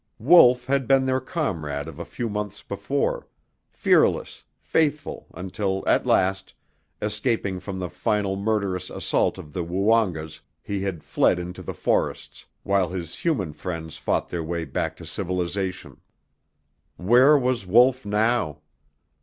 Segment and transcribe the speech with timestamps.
[0.17, 3.27] Wolf had been their comrade of a few months before;
[3.69, 6.55] fearless, faithful, until at last,
[7.03, 12.47] escaping from the final murderous assault of the Woongas, he had fled into the forests,
[12.63, 15.97] while his human friends fought their way back to civilization.
[16.97, 18.61] Where was Wolf now?